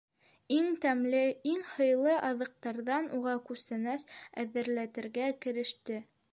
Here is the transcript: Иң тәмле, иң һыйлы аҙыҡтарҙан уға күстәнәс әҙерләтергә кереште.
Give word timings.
Иң 0.59 0.69
тәмле, 0.85 1.19
иң 1.51 1.59
һыйлы 1.73 2.15
аҙыҡтарҙан 2.31 3.11
уға 3.19 3.37
күстәнәс 3.51 4.09
әҙерләтергә 4.47 5.33
кереште. 5.47 6.05